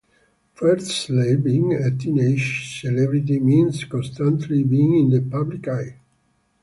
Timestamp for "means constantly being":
3.39-4.95